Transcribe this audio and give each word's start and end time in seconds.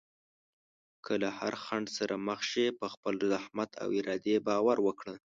که 1.05 1.11
له 1.21 1.29
هر 1.39 1.53
خنډ 1.63 1.87
سره 1.97 2.15
مخ 2.27 2.39
شې، 2.51 2.65
په 2.79 2.85
خپل 2.93 3.15
زحمت 3.31 3.69
او 3.83 3.89
ارادې 3.99 4.35
باور 4.47 4.77
وکړه. 4.83 5.15